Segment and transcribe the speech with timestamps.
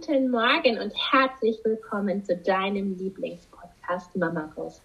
[0.00, 4.80] Guten Morgen und herzlich willkommen zu deinem Lieblingspodcast Mama Goes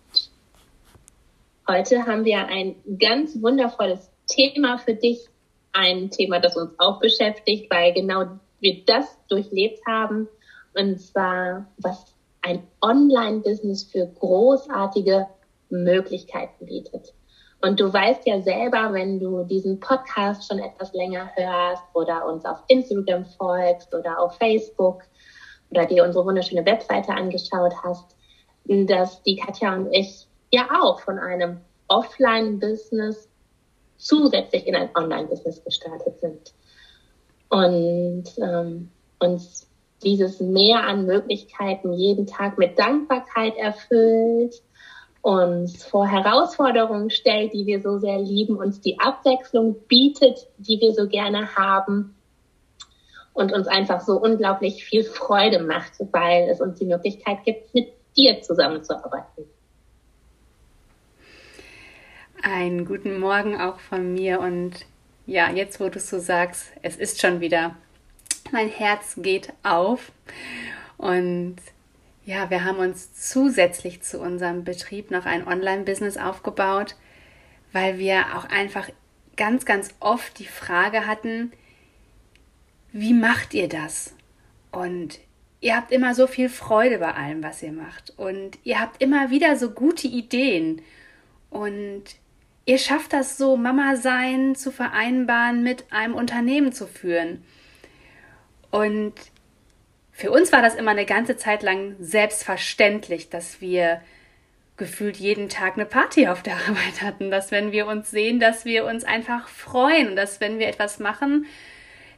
[1.67, 5.27] Heute haben wir ein ganz wundervolles Thema für dich.
[5.72, 10.27] Ein Thema, das uns auch beschäftigt, weil genau wir das durchlebt haben.
[10.73, 15.27] Und zwar, was ein Online-Business für großartige
[15.70, 17.14] Möglichkeiten bietet.
[17.63, 22.44] Und du weißt ja selber, wenn du diesen Podcast schon etwas länger hörst oder uns
[22.45, 25.03] auf Instagram folgst oder auf Facebook,
[25.73, 28.16] oder dir unsere wunderschöne Webseite angeschaut hast,
[28.66, 33.28] dass die Katja und ich ja auch von einem Offline-Business
[33.97, 36.53] zusätzlich in ein Online-Business gestartet sind.
[37.50, 39.67] Und ähm, uns
[40.03, 44.61] dieses Mehr an Möglichkeiten jeden Tag mit Dankbarkeit erfüllt,
[45.23, 50.93] uns vor Herausforderungen stellt, die wir so sehr lieben, uns die Abwechslung bietet, die wir
[50.93, 52.13] so gerne haben
[53.31, 57.94] und uns einfach so unglaublich viel Freude macht, weil es uns die Möglichkeit gibt, mit
[58.17, 59.45] dir zusammenzuarbeiten.
[62.44, 64.73] Einen guten Morgen auch von mir und
[65.25, 67.77] ja, jetzt wo du so sagst, es ist schon wieder,
[68.51, 70.11] mein Herz geht auf
[70.97, 71.55] und
[72.25, 76.95] ja, wir haben uns zusätzlich zu unserem Betrieb noch ein Online-Business aufgebaut,
[77.73, 78.89] weil wir auch einfach
[79.35, 81.51] ganz, ganz oft die Frage hatten,
[82.91, 84.13] wie macht ihr das?
[84.72, 85.19] Und
[85.59, 88.13] ihr habt immer so viel Freude bei allem, was ihr macht.
[88.17, 90.81] Und ihr habt immer wieder so gute Ideen.
[91.50, 92.03] Und
[92.66, 97.44] ihr schafft das so, Mama sein zu vereinbaren, mit einem Unternehmen zu führen.
[98.72, 99.13] Und
[100.13, 104.00] für uns war das immer eine ganze Zeit lang selbstverständlich, dass wir
[104.78, 108.63] gefühlt jeden Tag eine Party auf der Arbeit hatten, dass wenn wir uns sehen, dass
[108.63, 111.47] wir uns einfach freuen und dass wenn wir etwas machen,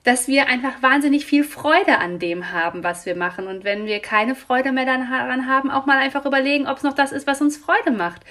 [0.04, 3.48] dass wir einfach wahnsinnig viel Freude an dem haben, was wir machen.
[3.48, 6.94] Und wenn wir keine Freude mehr daran haben, auch mal einfach überlegen, ob es noch
[6.94, 8.22] das ist, was uns Freude macht.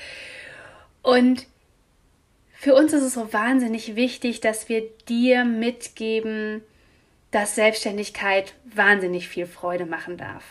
[1.03, 1.47] Und
[2.53, 6.63] für uns ist es so wahnsinnig wichtig, dass wir dir mitgeben,
[7.35, 10.45] dass Selbstständigkeit wahnsinnig viel Freude machen darf.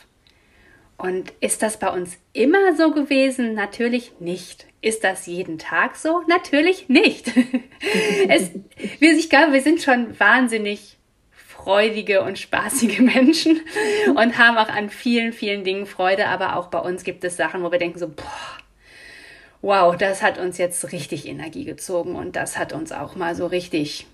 [0.97, 3.53] Und ist das bei uns immer so gewesen?
[3.53, 4.67] Natürlich nicht.
[4.81, 6.21] Ist das jeden Tag so?
[6.27, 7.31] Natürlich nicht.
[8.27, 8.51] es,
[8.99, 10.97] ich glaube, wir sind schon wahnsinnig
[11.31, 13.61] freudige und spaßige Menschen
[14.15, 16.27] und haben auch an vielen, vielen Dingen Freude.
[16.27, 18.57] Aber auch bei uns gibt es Sachen, wo wir denken so, boah,
[19.61, 23.47] wow, das hat uns jetzt richtig Energie gezogen und das hat uns auch mal so
[23.47, 24.05] richtig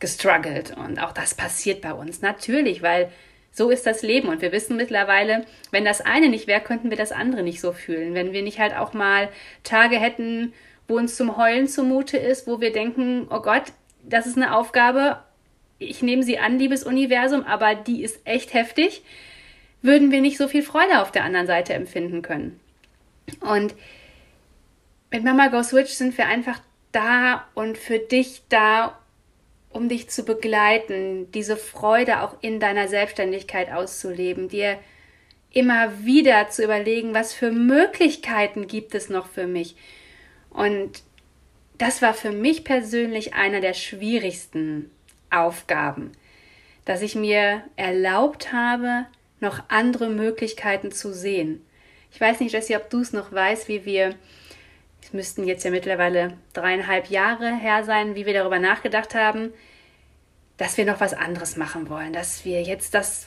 [0.00, 0.76] gestruggelt.
[0.76, 3.10] Und auch das passiert bei uns natürlich, weil
[3.52, 4.28] so ist das Leben.
[4.28, 7.72] Und wir wissen mittlerweile, wenn das eine nicht wäre, könnten wir das andere nicht so
[7.72, 8.14] fühlen.
[8.14, 9.28] Wenn wir nicht halt auch mal
[9.64, 10.52] Tage hätten,
[10.86, 13.64] wo uns zum Heulen zumute ist, wo wir denken, oh Gott,
[14.02, 15.22] das ist eine Aufgabe,
[15.78, 19.02] ich nehme sie an, liebes Universum, aber die ist echt heftig,
[19.82, 22.58] würden wir nicht so viel Freude auf der anderen Seite empfinden können.
[23.40, 23.74] Und
[25.10, 26.60] mit Mama Go Switch sind wir einfach
[26.92, 28.98] da und für dich da,
[29.70, 34.78] um dich zu begleiten, diese Freude auch in deiner Selbstständigkeit auszuleben, dir
[35.50, 39.76] immer wieder zu überlegen, was für Möglichkeiten gibt es noch für mich.
[40.50, 41.02] Und
[41.78, 44.90] das war für mich persönlich einer der schwierigsten
[45.30, 46.12] Aufgaben,
[46.84, 49.06] dass ich mir erlaubt habe,
[49.40, 51.64] noch andere Möglichkeiten zu sehen.
[52.12, 54.14] Ich weiß nicht, Jessie, ob du es noch weißt, wie wir,
[55.08, 59.54] es müssten jetzt ja mittlerweile dreieinhalb Jahre her sein, wie wir darüber nachgedacht haben,
[60.58, 63.26] dass wir noch was anderes machen wollen, dass wir jetzt das,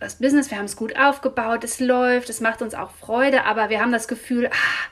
[0.00, 3.68] das Business, wir haben es gut aufgebaut, es läuft, es macht uns auch Freude, aber
[3.68, 4.86] wir haben das Gefühl, ah,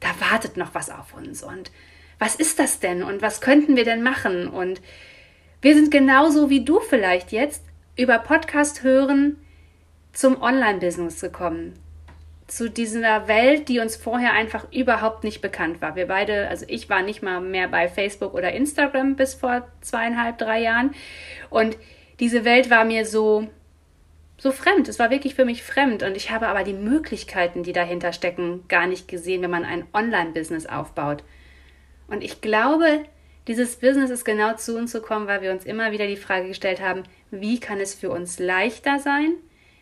[0.00, 1.42] da wartet noch was auf uns.
[1.42, 1.70] Und
[2.18, 3.02] was ist das denn?
[3.02, 4.46] Und was könnten wir denn machen?
[4.46, 4.82] Und
[5.62, 7.64] wir sind genauso wie du vielleicht jetzt
[7.96, 9.38] über Podcast hören
[10.12, 11.78] zum Online-Business gekommen.
[12.48, 15.94] Zu dieser Welt, die uns vorher einfach überhaupt nicht bekannt war.
[15.94, 20.38] Wir beide, also ich war nicht mal mehr bei Facebook oder Instagram bis vor zweieinhalb,
[20.38, 20.94] drei Jahren.
[21.50, 21.76] Und
[22.18, 23.48] diese Welt war mir so,
[24.38, 24.88] so fremd.
[24.88, 26.02] Es war wirklich für mich fremd.
[26.02, 29.84] Und ich habe aber die Möglichkeiten, die dahinter stecken, gar nicht gesehen, wenn man ein
[29.92, 31.22] Online-Business aufbaut.
[32.08, 33.04] Und ich glaube,
[33.48, 36.80] dieses Business ist genau zu uns gekommen, weil wir uns immer wieder die Frage gestellt
[36.80, 39.34] haben, wie kann es für uns leichter sein?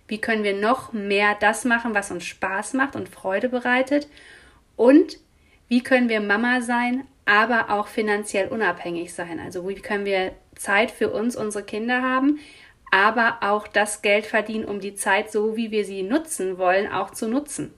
[0.09, 4.09] Wie können wir noch mehr das machen, was uns Spaß macht und Freude bereitet?
[4.77, 5.19] Und
[5.69, 9.41] wie können wir Mama sein, aber auch finanziell unabhängig sein?
[9.41, 12.39] Also wie können wir Zeit für uns, unsere Kinder haben,
[12.93, 17.11] aber auch das Geld verdienen, um die Zeit, so wie wir sie nutzen wollen, auch
[17.11, 17.75] zu nutzen?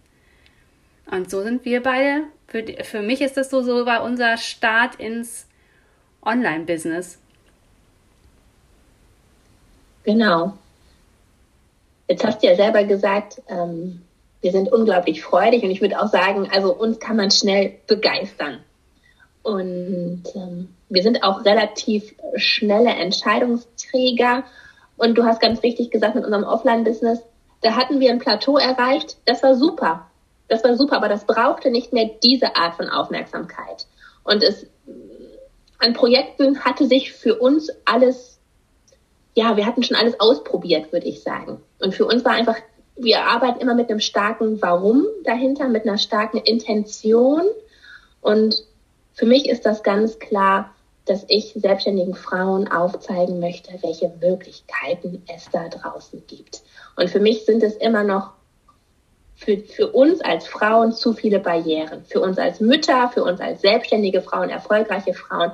[1.11, 2.25] Und so sind wir beide.
[2.47, 5.47] Für, für mich ist das so, so war unser Start ins
[6.23, 7.19] Online-Business.
[10.05, 10.59] Genau.
[12.09, 14.03] Jetzt hast du ja selber gesagt, ähm,
[14.41, 18.61] wir sind unglaublich freudig und ich würde auch sagen, also uns kann man schnell begeistern.
[19.43, 24.45] Und ähm, wir sind auch relativ schnelle Entscheidungsträger.
[24.97, 27.21] Und du hast ganz richtig gesagt, mit unserem Offline-Business,
[27.63, 29.17] da hatten wir ein Plateau erreicht.
[29.25, 30.07] Das war super.
[30.49, 33.87] Das war super, aber das brauchte nicht mehr diese Art von Aufmerksamkeit.
[34.25, 34.67] Und es
[35.79, 38.38] an Projekten hatte sich für uns alles,
[39.39, 41.63] ja, wir hatten schon alles ausprobiert, würde ich sagen.
[41.79, 42.57] Und für uns war einfach,
[42.97, 47.43] wir arbeiten immer mit einem starken Warum dahinter, mit einer starken Intention.
[48.21, 48.65] Und
[49.15, 50.75] für mich ist das ganz klar,
[51.05, 56.63] dass ich selbstständigen Frauen aufzeigen möchte, welche Möglichkeiten es da draußen gibt.
[56.97, 58.33] Und für mich sind es immer noch
[59.37, 62.05] für, für uns als Frauen zu viele Barrieren.
[62.07, 65.53] Für uns als Mütter, für uns als selbstständige Frauen, erfolgreiche Frauen.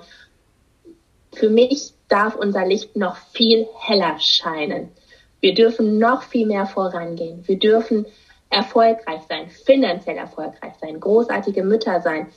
[1.34, 4.92] Für mich darf unser Licht noch viel heller scheinen.
[5.40, 7.42] Wir dürfen noch viel mehr vorangehen.
[7.48, 8.06] Wir dürfen
[8.50, 12.28] erfolgreich sein, finanziell erfolgreich sein, großartige Mütter sein.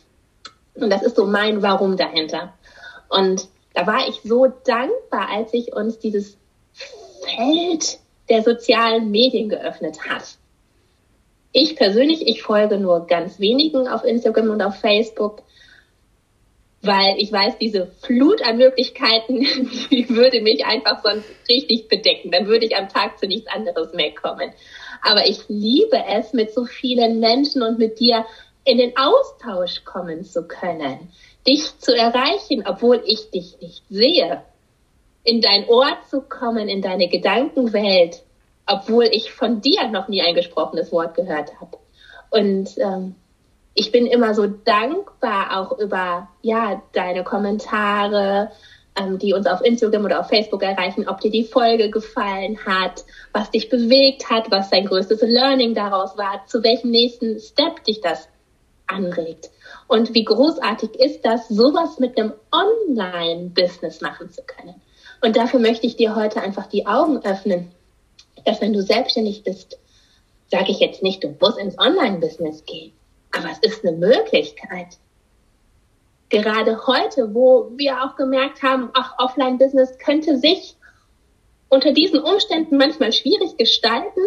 [0.73, 2.53] Und das ist so mein Warum dahinter.
[3.07, 6.37] Und da war ich so dankbar, als sich uns dieses
[6.73, 10.37] Feld der sozialen Medien geöffnet hat.
[11.51, 15.43] Ich persönlich, ich folge nur ganz wenigen auf Instagram und auf Facebook,
[16.87, 19.41] weil ich weiß, diese Flut an Möglichkeiten,
[19.91, 22.31] die würde mich einfach sonst richtig bedecken.
[22.31, 24.51] Dann würde ich am Tag zu nichts anderes mehr kommen.
[25.01, 28.25] Aber ich liebe es, mit so vielen Menschen und mit dir
[28.63, 31.09] in den Austausch kommen zu können,
[31.47, 34.43] dich zu erreichen, obwohl ich dich nicht sehe,
[35.23, 38.23] in dein Ohr zu kommen, in deine Gedankenwelt,
[38.65, 41.77] obwohl ich von dir noch nie ein gesprochenes Wort gehört habe.
[42.29, 43.15] Und ähm,
[43.77, 48.51] ich bin immer so dankbar auch über ja deine Kommentare,
[48.95, 53.05] ähm, die uns auf Instagram oder auf Facebook erreichen, ob dir die Folge gefallen hat,
[53.33, 58.01] was dich bewegt hat, was dein größtes Learning daraus war, zu welchem nächsten Step dich
[58.01, 58.27] das
[58.87, 59.49] anregt.
[59.87, 64.75] Und wie großartig ist das, sowas mit einem Online-Business machen zu können.
[65.21, 67.71] Und dafür möchte ich dir heute einfach die Augen öffnen
[68.47, 69.77] dass wenn du selbstständig bist,
[70.49, 72.93] sage ich jetzt nicht, du musst ins Online-Business gehen,
[73.31, 74.97] aber es ist eine Möglichkeit.
[76.29, 80.75] Gerade heute, wo wir auch gemerkt haben, ach, Offline-Business könnte sich
[81.69, 84.21] unter diesen Umständen manchmal schwierig gestalten,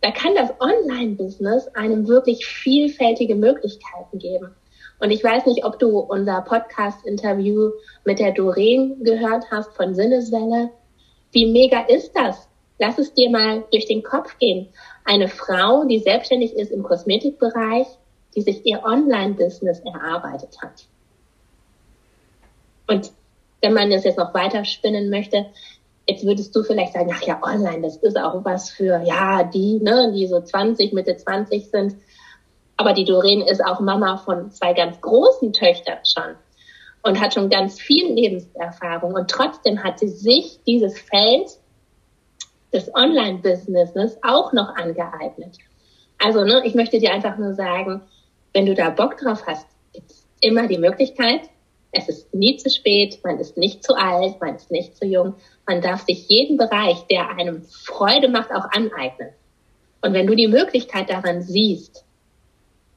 [0.00, 4.54] da kann das Online-Business einem wirklich vielfältige Möglichkeiten geben.
[5.00, 7.70] Und ich weiß nicht, ob du unser Podcast-Interview
[8.04, 10.70] mit der Doreen gehört hast von Sinneswelle.
[11.32, 14.68] Wie mega ist das, Lass es dir mal durch den Kopf gehen.
[15.08, 17.86] Eine Frau, die selbstständig ist im Kosmetikbereich,
[18.36, 20.84] die sich ihr Online-Business erarbeitet hat.
[22.86, 23.10] Und
[23.62, 25.46] wenn man das jetzt noch weiter spinnen möchte,
[26.06, 29.80] jetzt würdest du vielleicht sagen, ach ja, online, das ist auch was für, ja, die,
[29.80, 31.96] ne, die so 20, Mitte 20 sind.
[32.76, 36.34] Aber die Doreen ist auch Mama von zwei ganz großen Töchtern schon
[37.02, 39.14] und hat schon ganz viel Lebenserfahrung.
[39.14, 41.48] Und trotzdem hat sie sich dieses Feld
[42.72, 45.58] des Online-Businesses auch noch angeeignet.
[46.18, 48.02] Also, ne, ich möchte dir einfach nur sagen,
[48.52, 51.42] wenn du da Bock drauf hast, gibt es immer die Möglichkeit.
[51.92, 55.34] Es ist nie zu spät, man ist nicht zu alt, man ist nicht zu jung.
[55.66, 59.30] Man darf sich jeden Bereich, der einem Freude macht, auch aneignen.
[60.02, 62.04] Und wenn du die Möglichkeit daran siehst,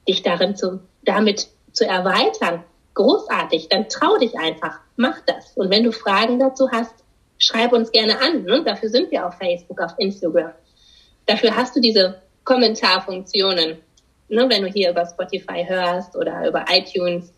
[0.06, 2.64] dich darin zu, damit zu erweitern,
[2.94, 5.56] großartig, dann trau dich einfach, mach das.
[5.56, 6.94] Und wenn du Fragen dazu hast,
[7.42, 8.44] schreib uns gerne an.
[8.44, 8.62] Ne?
[8.64, 10.52] Dafür sind wir auf Facebook, auf Instagram.
[11.26, 13.78] Dafür hast du diese Kommentarfunktionen.
[14.28, 14.48] Ne?
[14.48, 17.32] Wenn du hier über Spotify hörst oder über iTunes,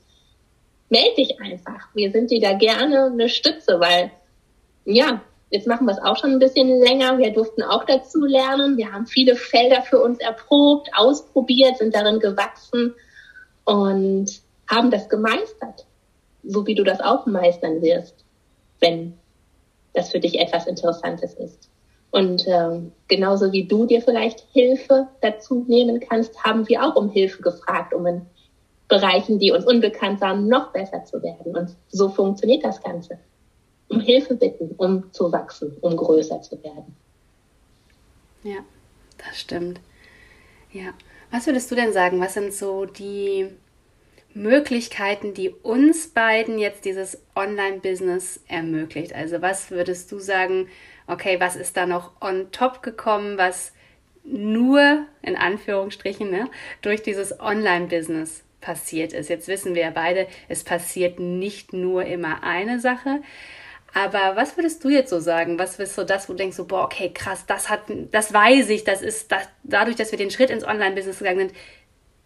[0.89, 1.89] melde dich einfach.
[1.95, 4.11] Wir sind dir da gerne eine Stütze, weil
[4.85, 7.19] ja, jetzt machen wir es auch schon ein bisschen länger.
[7.19, 8.77] Wir durften auch dazu lernen.
[8.77, 12.95] Wir haben viele Felder für uns erprobt, ausprobiert, sind darin gewachsen
[13.65, 14.27] und
[14.69, 15.87] haben das gemeistert.
[16.43, 18.25] So wie du das auch meistern wirst,
[18.81, 19.19] wenn
[19.95, 21.71] das für dich etwas Interessantes ist.
[22.11, 27.11] Und ähm, genauso wie du dir vielleicht Hilfe dazu nehmen kannst, haben wir auch um
[27.11, 28.27] Hilfe gefragt, um einen
[28.87, 31.57] Bereichen, die uns unbekannt waren, noch besser zu werden.
[31.57, 33.19] Und so funktioniert das Ganze.
[33.89, 36.95] Um Hilfe bitten, um zu wachsen, um größer zu werden.
[38.45, 38.59] Ja,
[39.19, 39.81] das stimmt.
[40.71, 40.93] Ja.
[41.33, 42.21] Was würdest du denn sagen?
[42.21, 43.49] Was sind so die
[44.35, 49.15] Möglichkeiten, die uns beiden jetzt dieses Online-Business ermöglicht?
[49.15, 50.69] Also was würdest du sagen,
[51.07, 53.73] okay, was ist da noch on top gekommen, was
[54.25, 56.51] nur in Anführungsstrichen ne,
[56.83, 59.29] durch dieses Online-Business passiert ist?
[59.29, 63.21] Jetzt wissen wir ja beide, es passiert nicht nur immer eine Sache.
[63.95, 65.57] Aber was würdest du jetzt so sagen?
[65.57, 68.69] Was ist so das, wo du denkst, so, boah, okay, krass, das hat, das weiß
[68.71, 71.53] ich, das ist das, dadurch, dass wir den Schritt ins Online-Business gegangen sind,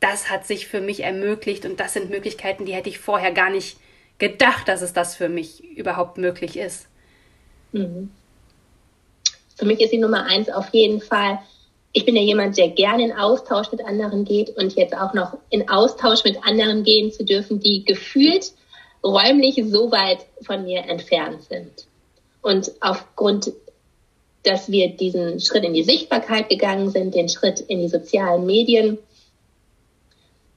[0.01, 3.51] das hat sich für mich ermöglicht und das sind Möglichkeiten, die hätte ich vorher gar
[3.51, 3.79] nicht
[4.19, 6.87] gedacht, dass es das für mich überhaupt möglich ist.
[7.73, 8.11] Mhm.
[9.57, 11.41] Für mich ist die Nummer eins auf jeden Fall,
[11.93, 15.37] ich bin ja jemand, der gerne in Austausch mit anderen geht und jetzt auch noch
[15.51, 18.53] in Austausch mit anderen gehen zu dürfen, die gefühlt
[19.03, 21.87] räumlich so weit von mir entfernt sind.
[22.43, 23.53] Und aufgrund,
[24.45, 28.99] dass wir diesen Schritt in die Sichtbarkeit gegangen sind, den Schritt in die sozialen Medien,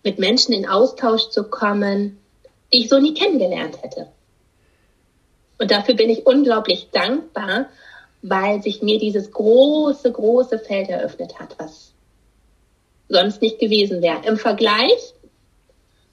[0.03, 2.19] mit Menschen in Austausch zu kommen,
[2.73, 4.07] die ich so nie kennengelernt hätte.
[5.57, 7.67] Und dafür bin ich unglaublich dankbar,
[8.21, 11.91] weil sich mir dieses große, große Feld eröffnet hat, was
[13.09, 14.25] sonst nicht gewesen wäre.
[14.25, 15.13] Im Vergleich,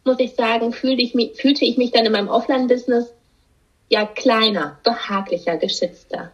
[0.04, 3.12] muss ich sagen, fühlte ich mich, fühlte ich mich dann in meinem Offline-Business
[3.88, 6.30] ja kleiner, behaglicher, geschützter.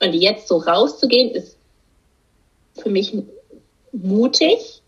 [0.00, 1.56] Und jetzt so rauszugehen, ist
[2.76, 3.16] für mich
[3.92, 4.79] mutig,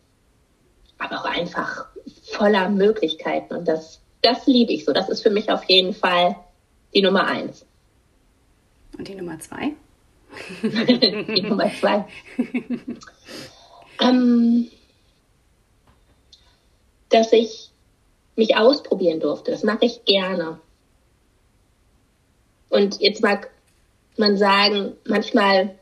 [1.03, 1.87] aber auch einfach
[2.33, 3.55] voller Möglichkeiten.
[3.55, 4.93] Und das, das liebe ich so.
[4.93, 6.37] Das ist für mich auf jeden Fall
[6.95, 7.67] die Nummer eins.
[8.97, 9.73] Und die Nummer zwei?
[10.63, 12.07] die Nummer zwei.
[14.01, 14.71] ähm,
[17.09, 17.71] dass ich
[18.37, 19.51] mich ausprobieren durfte.
[19.51, 20.59] Das mache ich gerne.
[22.69, 23.51] Und jetzt mag
[24.17, 25.79] man sagen, manchmal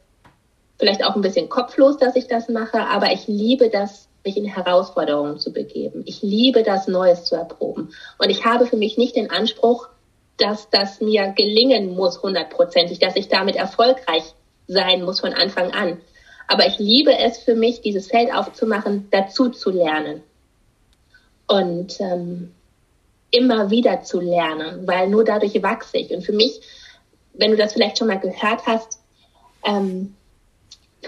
[0.79, 4.45] vielleicht auch ein bisschen kopflos, dass ich das mache, aber ich liebe das mich in
[4.45, 6.03] Herausforderungen zu begeben.
[6.07, 7.93] Ich liebe das, Neues zu erproben.
[8.19, 9.89] Und ich habe für mich nicht den Anspruch,
[10.37, 14.25] dass das mir gelingen muss, hundertprozentig, dass ich damit erfolgreich
[14.67, 16.01] sein muss von Anfang an.
[16.49, 20.23] Aber ich liebe es für mich, dieses Feld aufzumachen, dazu zu lernen.
[21.47, 22.53] Und ähm,
[23.31, 26.11] immer wieder zu lernen, weil nur dadurch wachse ich.
[26.11, 26.61] Und für mich,
[27.35, 29.01] wenn du das vielleicht schon mal gehört hast,
[29.65, 30.17] ähm,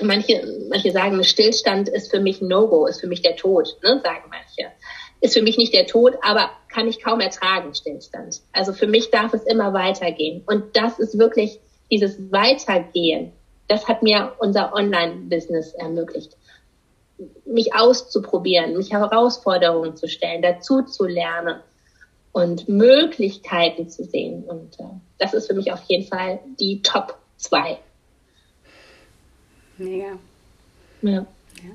[0.01, 4.25] manche, manche sagen, Stillstand ist für mich No-Go, ist für mich der Tod, ne, sagen
[4.31, 4.73] manche.
[5.21, 8.41] Ist für mich nicht der Tod, aber kann ich kaum ertragen, Stillstand.
[8.53, 10.43] Also für mich darf es immer weitergehen.
[10.47, 13.33] Und das ist wirklich dieses Weitergehen.
[13.69, 16.37] Das hat mir unser Online-Business ermöglicht.
[17.45, 21.61] Mich auszuprobieren, mich Herausforderungen zu stellen, dazu zu lernen
[22.33, 24.43] und Möglichkeiten zu sehen.
[24.45, 24.85] Und äh,
[25.19, 27.79] das ist für mich auf jeden Fall die Top 2
[29.83, 30.19] Mega.
[31.03, 31.11] Ja.
[31.11, 31.71] ja.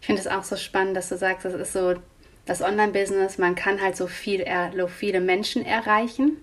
[0.00, 1.94] Ich finde es auch so spannend, dass du sagst, das ist so
[2.46, 4.44] das Online-Business, man kann halt so viel,
[4.76, 6.36] so viele Menschen erreichen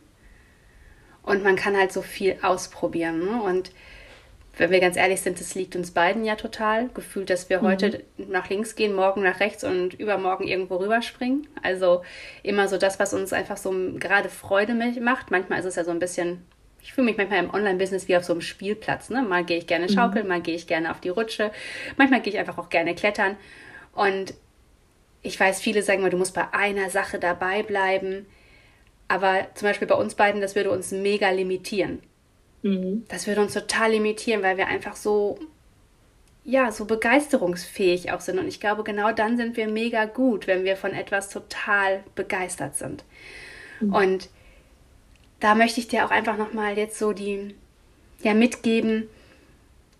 [1.24, 3.20] und man kann halt so viel ausprobieren.
[3.20, 3.42] Ne?
[3.44, 3.72] Und
[4.58, 6.90] wenn wir ganz ehrlich sind, das liegt uns beiden ja total.
[6.90, 7.68] Gefühlt, dass wir mhm.
[7.68, 11.48] heute nach links gehen, morgen nach rechts und übermorgen irgendwo rüberspringen.
[11.62, 12.02] Also
[12.44, 15.32] immer so das, was uns einfach so gerade Freude macht.
[15.32, 16.46] Manchmal ist es ja so ein bisschen
[16.84, 19.10] ich fühle mich manchmal im Online-Business wie auf so einem Spielplatz.
[19.10, 19.22] Ne?
[19.22, 19.94] Mal gehe ich gerne mhm.
[19.94, 20.30] schaukeln, mhm.
[20.30, 21.52] mal gehe ich gerne auf die Rutsche,
[21.98, 23.38] manchmal gehe ich einfach auch gerne klettern.
[23.94, 24.34] Und
[25.22, 28.26] ich weiß, viele sagen mal, du musst bei einer Sache dabei bleiben.
[29.08, 32.00] Aber zum Beispiel bei uns beiden, das würde uns mega limitieren.
[32.64, 33.06] Mhm.
[33.10, 35.38] Das würde uns total limitieren, weil wir einfach so,
[36.44, 38.40] ja, so begeisterungsfähig auch sind.
[38.40, 42.76] Und ich glaube, genau dann sind wir mega gut, wenn wir von etwas total begeistert
[42.76, 43.04] sind.
[43.82, 43.94] Mhm.
[43.94, 44.30] Und
[45.42, 47.56] da möchte ich dir auch einfach nochmal jetzt so die,
[48.22, 49.10] ja, mitgeben.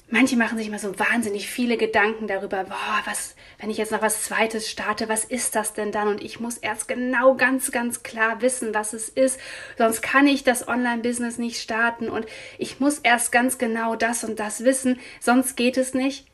[0.08, 4.02] Manche machen sich immer so wahnsinnig viele Gedanken darüber, boah, was, wenn ich jetzt noch
[4.02, 6.10] was Zweites starte, was ist das denn dann?
[6.10, 9.40] Und ich muss erst genau ganz, ganz klar wissen, was es ist.
[9.78, 12.26] Sonst kann ich das Online-Business nicht starten und
[12.58, 16.28] ich muss erst ganz genau das und das wissen, sonst geht es nicht.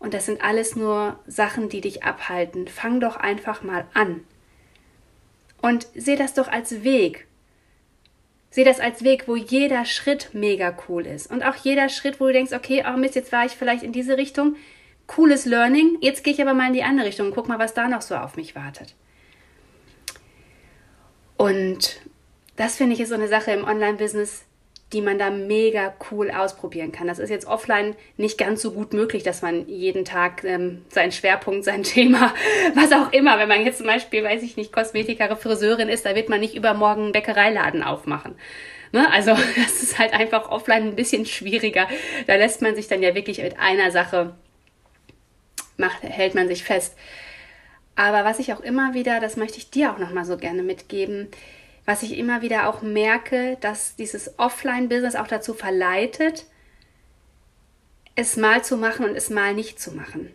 [0.00, 2.66] Und das sind alles nur Sachen, die dich abhalten.
[2.66, 4.24] Fang doch einfach mal an.
[5.62, 7.28] Und seh das doch als Weg.
[8.52, 11.30] Sehe das als Weg, wo jeder Schritt mega cool ist.
[11.30, 13.92] Und auch jeder Schritt, wo du denkst, okay, oh Mist, jetzt war ich vielleicht in
[13.92, 14.56] diese Richtung.
[15.06, 15.96] Cooles Learning.
[16.02, 18.02] Jetzt gehe ich aber mal in die andere Richtung und guck mal, was da noch
[18.02, 18.94] so auf mich wartet.
[21.38, 22.02] Und
[22.56, 24.44] das finde ich ist so eine Sache im Online-Business.
[24.92, 27.06] Die man da mega cool ausprobieren kann.
[27.06, 31.12] Das ist jetzt offline nicht ganz so gut möglich, dass man jeden Tag ähm, seinen
[31.12, 32.34] Schwerpunkt, sein Thema,
[32.74, 36.14] was auch immer, wenn man jetzt zum Beispiel, weiß ich nicht, Kosmetikerin, Friseurin ist, da
[36.14, 38.34] wird man nicht übermorgen einen Bäckereiladen aufmachen.
[38.92, 39.10] Ne?
[39.10, 41.88] Also das ist halt einfach offline ein bisschen schwieriger.
[42.26, 44.34] Da lässt man sich dann ja wirklich mit einer Sache,
[45.76, 46.96] macht, hält man sich fest.
[47.94, 51.28] Aber was ich auch immer wieder, das möchte ich dir auch nochmal so gerne mitgeben,
[51.84, 56.46] was ich immer wieder auch merke, dass dieses Offline-Business auch dazu verleitet,
[58.14, 60.30] es mal zu machen und es mal nicht zu machen.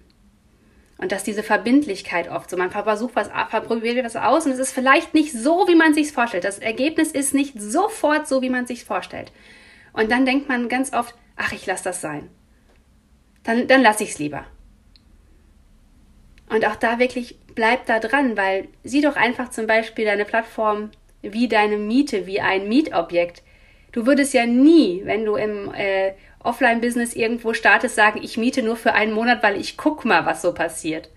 [0.98, 4.72] Und dass diese Verbindlichkeit oft so, man versucht was, probiert was aus und es ist
[4.72, 6.44] vielleicht nicht so, wie man sich vorstellt.
[6.44, 9.32] Das Ergebnis ist nicht sofort so, wie man sich vorstellt.
[9.94, 12.30] Und dann denkt man ganz oft, ach, ich lasse das sein.
[13.44, 14.46] Dann, dann lasse ich es lieber.
[16.50, 20.92] Und auch da wirklich bleib da dran, weil sieh doch einfach zum Beispiel deine Plattform
[21.34, 23.44] wie deine Miete, wie ein Mietobjekt.
[23.92, 28.76] Du würdest ja nie, wenn du im äh, Offline-Business irgendwo startest, sagen, ich miete nur
[28.76, 31.10] für einen Monat, weil ich guck mal, was so passiert.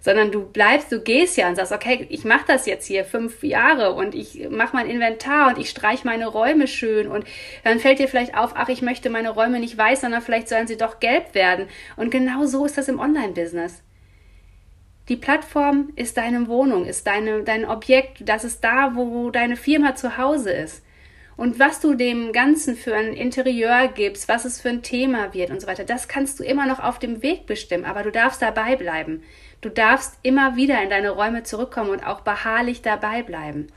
[0.00, 3.42] Sondern du bleibst, du gehst ja und sagst, okay, ich mache das jetzt hier fünf
[3.42, 7.24] Jahre und ich mache mein Inventar und ich streich meine Räume schön und
[7.64, 10.68] dann fällt dir vielleicht auf, ach, ich möchte meine Räume nicht weiß, sondern vielleicht sollen
[10.68, 11.66] sie doch gelb werden.
[11.96, 13.82] Und genau so ist das im Online-Business.
[15.08, 19.94] Die Plattform ist deine Wohnung, ist deine, dein Objekt, das ist da, wo deine Firma
[19.94, 20.82] zu Hause ist.
[21.36, 25.50] Und was du dem Ganzen für ein Interieur gibst, was es für ein Thema wird
[25.50, 28.40] und so weiter, das kannst du immer noch auf dem Weg bestimmen, aber du darfst
[28.40, 29.22] dabei bleiben.
[29.60, 33.68] Du darfst immer wieder in deine Räume zurückkommen und auch beharrlich dabei bleiben.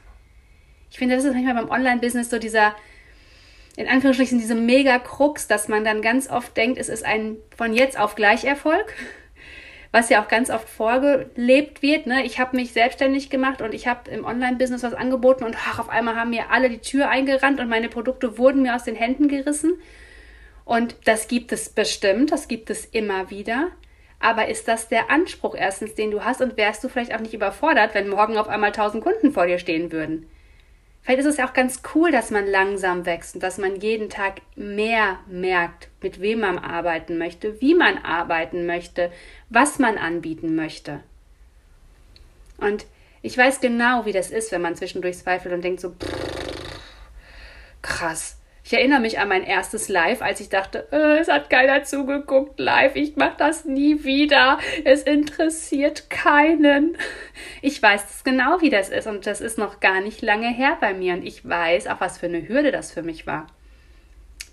[0.89, 2.75] Ich finde, das ist manchmal beim Online-Business so dieser,
[3.75, 7.99] in Anführungsstrichen, diese Mega-Krux, dass man dann ganz oft denkt, es ist ein von jetzt
[7.99, 8.95] auf gleich Erfolg
[9.91, 12.05] was ja auch ganz oft vorgelebt wird.
[12.05, 12.23] Ne?
[12.23, 15.89] Ich habe mich selbstständig gemacht und ich habe im Online-Business was angeboten und ach, auf
[15.89, 19.27] einmal haben mir alle die Tür eingerannt und meine Produkte wurden mir aus den Händen
[19.27, 19.73] gerissen.
[20.63, 23.69] Und das gibt es bestimmt, das gibt es immer wieder.
[24.19, 27.33] Aber ist das der Anspruch erstens, den du hast und wärst du vielleicht auch nicht
[27.33, 30.29] überfordert, wenn morgen auf einmal tausend Kunden vor dir stehen würden?
[31.01, 34.09] Vielleicht ist es ja auch ganz cool, dass man langsam wächst und dass man jeden
[34.09, 39.11] Tag mehr merkt, mit wem man arbeiten möchte, wie man arbeiten möchte,
[39.49, 40.99] was man anbieten möchte.
[42.57, 42.85] Und
[43.21, 46.79] ich weiß genau, wie das ist, wenn man zwischendurch zweifelt und denkt so, pff,
[47.81, 48.38] krass,
[48.69, 52.59] ich erinnere mich an mein erstes Live, als ich dachte, äh, es hat keiner zugeguckt
[52.59, 56.95] live, ich mache das nie wieder, es interessiert keinen.
[57.63, 59.07] Ich weiß genau, wie das ist.
[59.07, 61.15] Und das ist noch gar nicht lange her bei mir.
[61.15, 63.47] Und ich weiß auch, was für eine Hürde das für mich war.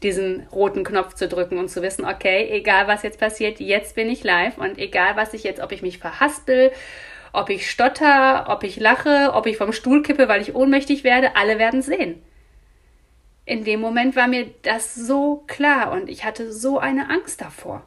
[0.02, 4.08] Diesen roten Knopf zu drücken und zu wissen, okay, egal was jetzt passiert, jetzt bin
[4.08, 4.56] ich live.
[4.56, 6.72] Und egal was ich jetzt, ob ich mich verhaspel,
[7.34, 11.36] ob ich stotter, ob ich lache, ob ich vom Stuhl kippe, weil ich ohnmächtig werde,
[11.36, 12.22] alle werden sehen
[13.46, 17.82] in dem Moment war mir das so klar und ich hatte so eine Angst davor.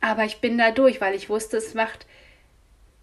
[0.00, 2.06] Aber ich bin da durch, weil ich wusste, es macht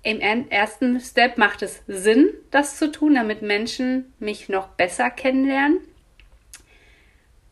[0.04, 5.80] im ersten Step macht es Sinn, das zu tun, damit Menschen mich noch besser kennenlernen.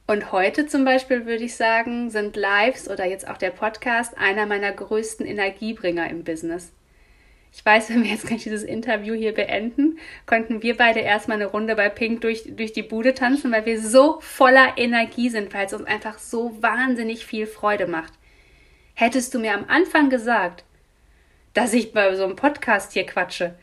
[0.07, 4.45] Und heute zum Beispiel würde ich sagen, sind Lives oder jetzt auch der Podcast einer
[4.45, 6.71] meiner größten Energiebringer im Business.
[7.55, 11.47] Ich weiß, wenn wir jetzt gleich dieses Interview hier beenden, konnten wir beide erstmal eine
[11.47, 15.65] Runde bei Pink durch, durch die Bude tanzen, weil wir so voller Energie sind, weil
[15.65, 18.13] es uns einfach so wahnsinnig viel Freude macht.
[18.93, 20.63] Hättest du mir am Anfang gesagt,
[21.53, 23.55] dass ich bei so einem Podcast hier quatsche,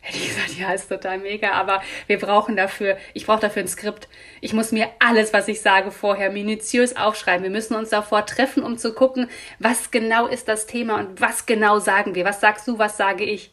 [0.00, 3.68] Hätte ich gesagt, ja, ist total mega, aber wir brauchen dafür, ich brauche dafür ein
[3.68, 4.08] Skript.
[4.40, 7.42] Ich muss mir alles, was ich sage, vorher minutiös aufschreiben.
[7.42, 11.46] Wir müssen uns davor treffen, um zu gucken, was genau ist das Thema und was
[11.46, 12.24] genau sagen wir.
[12.24, 13.50] Was sagst du, was sage ich?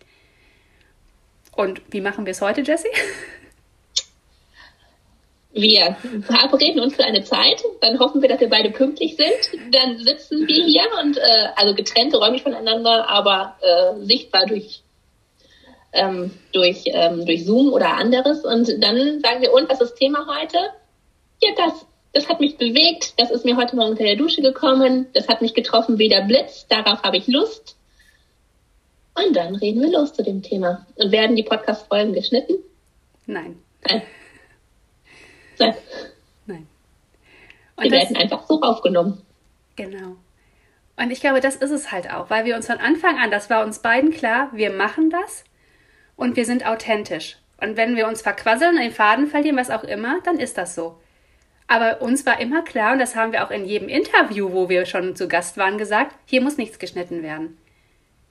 [1.55, 2.89] Und wie machen wir es heute, Jessie?
[5.51, 9.73] Wir verabreden uns für eine Zeit, dann hoffen wir, dass wir beide pünktlich sind.
[9.73, 14.81] Dann sitzen wir hier und äh, also getrennte räumlich voneinander, aber äh, sichtbar durch
[15.95, 18.43] ähm, durch, ähm, durch Zoom oder anderes.
[18.43, 20.57] Und dann sagen wir, und was ist das Thema heute?
[21.41, 21.85] Ja, das.
[22.13, 23.13] Das hat mich bewegt.
[23.17, 25.07] Das ist mir heute Morgen unter der Dusche gekommen.
[25.11, 26.65] Das hat mich getroffen wie der Blitz.
[26.69, 27.75] Darauf habe ich Lust.
[29.15, 30.85] Und dann reden wir los zu dem Thema.
[30.95, 32.53] Und werden die Podcast-Folgen geschnitten?
[33.25, 33.57] Nein.
[33.89, 34.01] Nein.
[35.59, 35.75] Nein.
[36.45, 36.67] Nein.
[37.75, 39.21] Und die werden einfach so aufgenommen.
[39.75, 40.15] Genau.
[40.97, 43.49] Und ich glaube, das ist es halt auch, weil wir uns von Anfang an, das
[43.49, 45.43] war uns beiden klar, wir machen das
[46.15, 47.37] und wir sind authentisch.
[47.59, 50.99] Und wenn wir uns verquasseln, den Faden verlieren, was auch immer, dann ist das so.
[51.67, 54.85] Aber uns war immer klar, und das haben wir auch in jedem Interview, wo wir
[54.85, 57.57] schon zu Gast waren, gesagt, hier muss nichts geschnitten werden.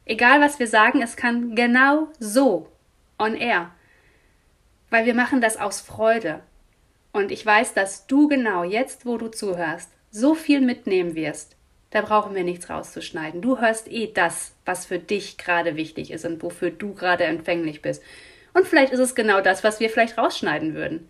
[0.04, 2.68] Egal was wir sagen, es kann genau so
[3.18, 3.70] on air.
[4.90, 6.40] Weil wir machen das aus Freude.
[7.12, 11.56] Und ich weiß, dass du genau jetzt, wo du zuhörst, so viel mitnehmen wirst.
[11.94, 13.40] Da brauchen wir nichts rauszuschneiden.
[13.40, 17.82] Du hörst eh das, was für dich gerade wichtig ist und wofür du gerade empfänglich
[17.82, 18.02] bist.
[18.52, 21.08] Und vielleicht ist es genau das, was wir vielleicht rausschneiden würden.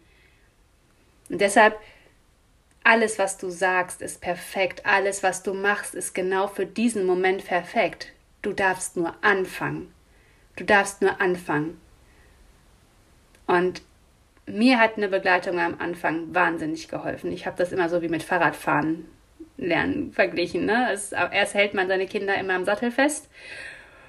[1.31, 1.79] Und deshalb,
[2.83, 4.85] alles, was du sagst, ist perfekt.
[4.85, 8.12] Alles, was du machst, ist genau für diesen Moment perfekt.
[8.42, 9.90] Du darfst nur anfangen.
[10.57, 11.81] Du darfst nur anfangen.
[13.47, 13.81] Und
[14.44, 17.33] mir hat eine Begleitung am Anfang wahnsinnig geholfen.
[17.33, 19.07] Ich habe das immer so wie mit Fahrradfahren
[19.57, 20.66] lernen verglichen.
[20.66, 20.88] Ne?
[20.92, 23.28] Es, erst hält man seine Kinder immer am Sattel fest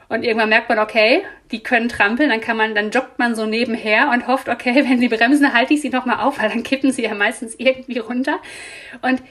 [0.07, 3.45] und irgendwann merkt man, okay, die können trampeln, dann kann man, dann joggt man so
[3.45, 6.91] nebenher und hofft, okay, wenn sie bremsen, halte ich sie nochmal auf, weil dann kippen
[6.91, 8.39] sie ja meistens irgendwie runter.
[9.01, 9.21] Und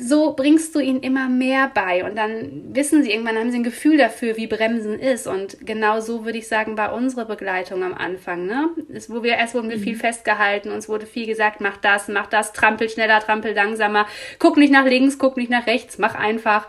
[0.00, 3.64] so bringst du ihnen immer mehr bei und dann wissen sie irgendwann, haben sie ein
[3.64, 7.94] Gefühl dafür, wie Bremsen ist und genau so würde ich sagen, war unsere Begleitung am
[7.94, 8.68] Anfang, ne?
[8.92, 9.82] Es, wo wir, erst wurden wir mhm.
[9.82, 14.06] viel festgehalten, uns wurde viel gesagt, mach das, mach das, trampel schneller, trampel langsamer,
[14.38, 16.68] guck nicht nach links, guck nicht nach rechts, mach einfach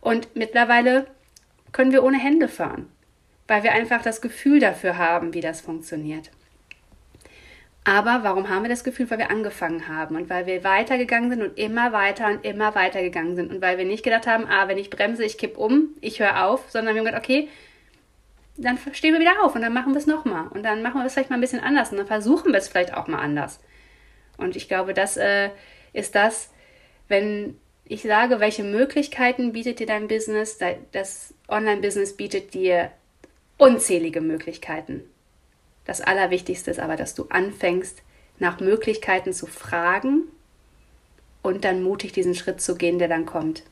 [0.00, 1.06] und mittlerweile
[1.72, 2.88] können wir ohne Hände fahren,
[3.48, 6.30] weil wir einfach das Gefühl dafür haben, wie das funktioniert.
[7.84, 9.10] Aber warum haben wir das Gefühl?
[9.10, 13.02] Weil wir angefangen haben und weil wir weitergegangen sind und immer weiter und immer weiter
[13.02, 15.88] gegangen sind und weil wir nicht gedacht haben, ah, wenn ich bremse, ich kipp um,
[16.00, 17.48] ich höre auf, sondern wir haben gedacht, okay,
[18.56, 21.06] dann stehen wir wieder auf und dann machen wir es nochmal und dann machen wir
[21.06, 23.60] es vielleicht mal ein bisschen anders und dann versuchen wir es vielleicht auch mal anders.
[24.36, 25.50] Und ich glaube, das äh,
[25.92, 26.50] ist das,
[27.08, 30.58] wenn ich sage, welche Möglichkeiten bietet dir dein Business,
[30.92, 32.92] das Online-Business bietet dir
[33.56, 35.02] unzählige Möglichkeiten.
[35.90, 38.00] Das Allerwichtigste ist aber, dass du anfängst,
[38.38, 40.28] nach Möglichkeiten zu fragen
[41.42, 43.64] und dann mutig diesen Schritt zu gehen, der dann kommt.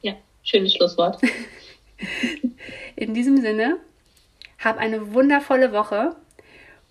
[0.00, 1.20] Ja, schönes Schlusswort.
[2.96, 3.76] In diesem Sinne,
[4.58, 6.16] hab eine wundervolle Woche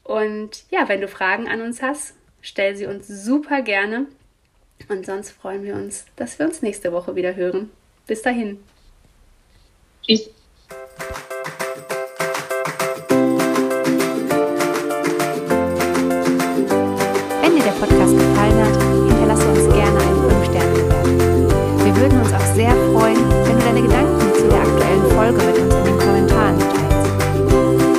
[0.03, 4.05] und ja, wenn du Fragen an uns hast, stell sie uns super gerne.
[4.89, 7.71] Und sonst freuen wir uns, dass wir uns nächste Woche wieder hören.
[8.05, 8.63] Bis dahin.
[10.03, 10.29] Tschüss.
[17.79, 18.75] Podcast gefallen hat,
[19.07, 21.19] hinterlasse uns gerne eine 5-Sterne-Bewertung.
[21.83, 25.57] Wir würden uns auch sehr freuen, wenn du deine Gedanken zu der aktuellen Folge mit
[25.59, 27.11] uns in den Kommentaren teilst.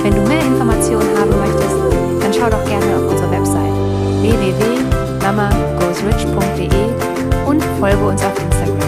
[0.02, 1.76] Wenn du mehr Informationen haben möchtest,
[2.22, 3.74] dann schau doch gerne auf unsere Website
[4.22, 6.84] www.mamagoesrich.de
[7.46, 8.78] und folge uns auf Instagram.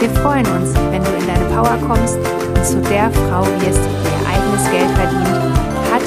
[0.00, 4.08] Wir freuen uns, wenn du in deine Power kommst und zu der Frau wirst, die
[4.08, 5.38] ihr eigenes Geld verdient,
[5.92, 6.06] hat